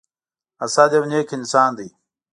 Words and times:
اسد 0.63 0.89
يو 0.95 1.03
نیک 1.11 1.29
انسان 1.37 1.69
دی. 1.77 1.87